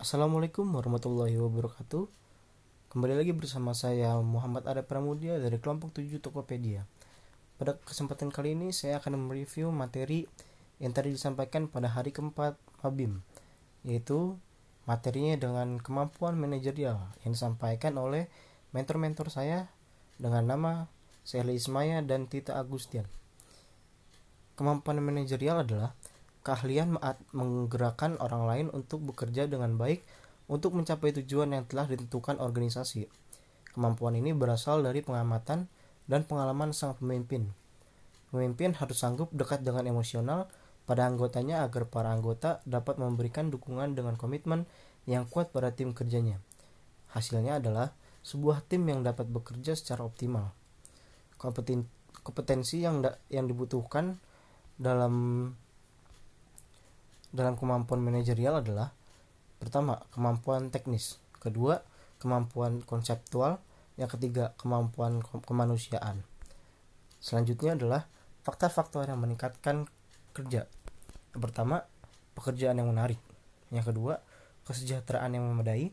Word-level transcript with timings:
Assalamualaikum 0.00 0.64
warahmatullahi 0.64 1.36
wabarakatuh. 1.36 2.08
Kembali 2.88 3.20
lagi 3.20 3.36
bersama 3.36 3.76
saya 3.76 4.16
Muhammad 4.24 4.64
Ada 4.64 4.80
Pramudia 4.80 5.36
dari 5.36 5.60
kelompok 5.60 5.92
7 5.92 6.24
Tokopedia. 6.24 6.88
Pada 7.60 7.76
kesempatan 7.84 8.32
kali 8.32 8.56
ini 8.56 8.72
saya 8.72 8.96
akan 8.96 9.28
mereview 9.28 9.68
materi 9.68 10.24
yang 10.80 10.96
tadi 10.96 11.12
disampaikan 11.12 11.68
pada 11.68 11.92
hari 11.92 12.16
keempat 12.16 12.56
Mabim 12.80 13.20
Yaitu 13.84 14.40
materinya 14.88 15.36
dengan 15.36 15.76
kemampuan 15.76 16.32
manajerial 16.32 16.96
yang 17.20 17.36
disampaikan 17.36 18.00
oleh 18.00 18.32
mentor-mentor 18.72 19.28
saya 19.28 19.68
dengan 20.16 20.48
nama 20.48 20.88
Sehli 21.28 21.60
Ismaya 21.60 22.00
dan 22.00 22.24
Tita 22.24 22.56
Agustian. 22.56 23.04
Kemampuan 24.56 24.96
manajerial 25.04 25.60
adalah 25.60 25.92
keahlian 26.40 26.96
menggerakkan 27.36 28.16
orang 28.16 28.44
lain 28.48 28.66
untuk 28.72 29.04
bekerja 29.04 29.44
dengan 29.44 29.76
baik 29.76 30.00
untuk 30.50 30.74
mencapai 30.74 31.14
tujuan 31.22 31.52
yang 31.54 31.64
telah 31.68 31.86
ditentukan 31.86 32.40
organisasi. 32.40 33.06
Kemampuan 33.70 34.18
ini 34.18 34.34
berasal 34.34 34.82
dari 34.82 35.04
pengamatan 35.04 35.70
dan 36.10 36.26
pengalaman 36.26 36.74
sang 36.74 36.98
pemimpin. 36.98 37.54
Pemimpin 38.34 38.74
harus 38.74 38.98
sanggup 38.98 39.30
dekat 39.30 39.62
dengan 39.62 39.86
emosional 39.86 40.50
pada 40.90 41.06
anggotanya 41.06 41.62
agar 41.62 41.86
para 41.86 42.10
anggota 42.10 42.58
dapat 42.66 42.98
memberikan 42.98 43.46
dukungan 43.46 43.94
dengan 43.94 44.18
komitmen 44.18 44.66
yang 45.06 45.30
kuat 45.30 45.54
pada 45.54 45.70
tim 45.70 45.94
kerjanya. 45.94 46.42
Hasilnya 47.14 47.62
adalah 47.62 47.94
sebuah 48.26 48.66
tim 48.66 48.86
yang 48.90 49.06
dapat 49.06 49.30
bekerja 49.30 49.78
secara 49.78 50.02
optimal. 50.02 50.50
Kompetensi 51.38 52.82
yang 52.82 53.06
yang 53.30 53.46
dibutuhkan 53.46 54.18
dalam 54.76 55.14
dalam 57.30 57.54
kemampuan 57.54 58.02
manajerial 58.02 58.62
adalah 58.62 58.90
pertama 59.62 60.02
kemampuan 60.10 60.72
teknis, 60.72 61.22
kedua 61.38 61.82
kemampuan 62.20 62.84
konseptual, 62.84 63.58
yang 63.96 64.12
ketiga 64.12 64.52
kemampuan 64.60 65.24
kemanusiaan. 65.24 66.22
Selanjutnya 67.20 67.74
adalah 67.76 68.08
faktor-faktor 68.44 69.08
yang 69.08 69.20
meningkatkan 69.20 69.88
kerja. 70.36 70.68
Yang 71.32 71.40
pertama, 71.40 71.88
pekerjaan 72.36 72.76
yang 72.76 72.92
menarik. 72.92 73.18
Yang 73.72 73.92
kedua, 73.92 74.20
kesejahteraan 74.68 75.32
yang 75.36 75.48
memadai. 75.48 75.92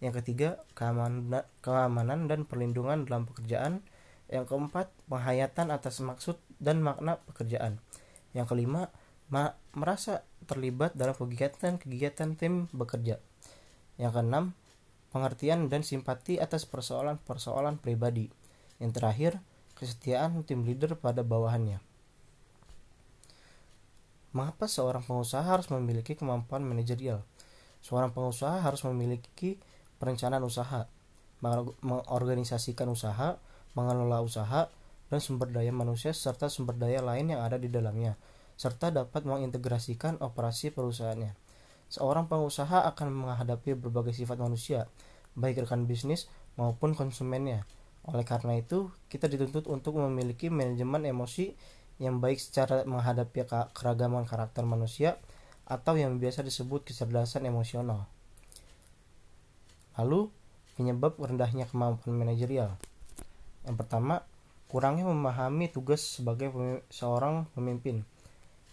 Yang 0.00 0.24
ketiga, 0.24 0.60
keamanan, 0.76 1.44
keamanan 1.64 2.28
dan 2.28 2.44
perlindungan 2.44 3.04
dalam 3.08 3.24
pekerjaan. 3.28 3.84
Yang 4.28 4.52
keempat, 4.52 4.92
penghayatan 5.08 5.72
atas 5.72 6.00
maksud 6.04 6.36
dan 6.60 6.84
makna 6.84 7.20
pekerjaan. 7.24 7.80
Yang 8.36 8.52
kelima, 8.52 8.92
merasa 9.30 10.22
terlibat 10.46 10.94
dalam 10.94 11.14
kegiatan-kegiatan 11.18 12.38
tim 12.38 12.70
bekerja. 12.70 13.18
Yang 13.98 14.12
keenam, 14.14 14.44
pengertian 15.10 15.66
dan 15.66 15.82
simpati 15.82 16.38
atas 16.38 16.68
persoalan-persoalan 16.68 17.82
pribadi. 17.82 18.30
Yang 18.78 18.92
terakhir, 19.00 19.32
kesetiaan 19.74 20.46
tim 20.46 20.62
leader 20.62 20.94
pada 20.94 21.26
bawahannya. 21.26 21.82
Mengapa 24.36 24.68
seorang 24.68 25.02
pengusaha 25.02 25.42
harus 25.42 25.72
memiliki 25.72 26.12
kemampuan 26.12 26.60
manajerial? 26.60 27.24
Seorang 27.80 28.12
pengusaha 28.12 28.60
harus 28.60 28.84
memiliki 28.84 29.56
perencanaan 29.96 30.44
usaha, 30.44 30.84
mengorganisasikan 31.80 32.92
usaha, 32.92 33.40
mengelola 33.72 34.20
usaha, 34.20 34.68
dan 35.08 35.18
sumber 35.22 35.48
daya 35.48 35.72
manusia 35.72 36.10
serta 36.10 36.50
sumber 36.50 36.76
daya 36.76 37.00
lain 37.00 37.32
yang 37.32 37.40
ada 37.40 37.56
di 37.56 37.70
dalamnya 37.70 38.18
serta 38.56 38.88
dapat 38.88 39.22
mengintegrasikan 39.28 40.20
operasi 40.24 40.72
perusahaannya. 40.72 41.36
Seorang 41.92 42.26
pengusaha 42.26 42.88
akan 42.90 43.08
menghadapi 43.14 43.78
berbagai 43.78 44.16
sifat 44.16 44.40
manusia, 44.42 44.90
baik 45.38 45.62
rekan 45.62 45.86
bisnis 45.86 46.26
maupun 46.58 46.96
konsumennya. 46.96 47.68
Oleh 48.08 48.26
karena 48.26 48.58
itu, 48.58 48.90
kita 49.12 49.30
dituntut 49.30 49.70
untuk 49.70 50.00
memiliki 50.00 50.50
manajemen 50.50 51.06
emosi 51.06 51.54
yang 52.02 52.18
baik 52.18 52.40
secara 52.42 52.82
menghadapi 52.84 53.46
keragaman 53.72 54.26
karakter 54.26 54.66
manusia 54.66 55.20
atau 55.66 55.98
yang 55.98 56.16
biasa 56.18 56.46
disebut 56.46 56.86
kecerdasan 56.86 57.46
emosional. 57.46 58.06
Lalu, 59.96 60.28
penyebab 60.76 61.16
rendahnya 61.16 61.64
kemampuan 61.66 62.14
manajerial. 62.14 62.76
Yang 63.64 63.76
pertama, 63.80 64.22
kurangnya 64.68 65.08
memahami 65.08 65.72
tugas 65.72 66.04
sebagai 66.04 66.52
seorang 66.92 67.48
pemimpin. 67.56 68.04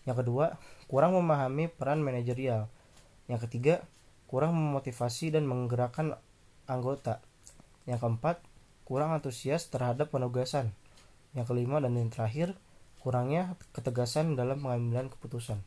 Yang 0.04 0.26
kedua, 0.26 0.60
kurang 0.92 1.16
memahami 1.16 1.72
peran 1.72 2.04
manajerial. 2.04 2.68
Yang 3.32 3.48
ketiga, 3.48 3.76
kurang 4.28 4.56
memotivasi 4.56 5.32
dan 5.32 5.48
menggerakkan 5.48 6.20
anggota. 6.68 7.24
Yang 7.88 8.04
keempat, 8.04 8.44
kurang 8.84 9.16
antusias 9.16 9.72
terhadap 9.72 10.12
penugasan. 10.12 10.76
Yang 11.32 11.56
kelima 11.56 11.80
dan 11.80 11.96
yang 11.96 12.12
terakhir, 12.12 12.56
kurangnya 13.00 13.56
ketegasan 13.72 14.36
dalam 14.36 14.60
pengambilan 14.60 15.08
keputusan. 15.08 15.64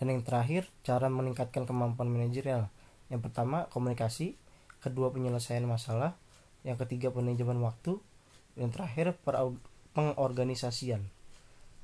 Dan 0.00 0.06
yang 0.08 0.24
terakhir, 0.24 0.64
cara 0.80 1.12
meningkatkan 1.12 1.68
kemampuan 1.68 2.08
manajerial. 2.08 2.72
Yang 3.12 3.28
pertama, 3.28 3.68
komunikasi. 3.68 4.40
Kedua, 4.80 5.12
penyelesaian 5.12 5.68
masalah. 5.68 6.16
Yang 6.64 6.88
ketiga, 6.88 7.12
manajemen 7.12 7.60
waktu. 7.60 8.00
Dan 8.56 8.72
terakhir, 8.72 9.12
pengorganisasian. 9.92 11.04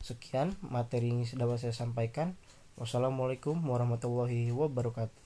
Sekian 0.06 0.54
materi 0.62 1.10
yang 1.10 1.26
dapat 1.34 1.66
saya 1.66 1.74
sampaikan. 1.74 2.38
Wassalamualaikum 2.78 3.58
warahmatullahi 3.58 4.54
wabarakatuh. 4.54 5.25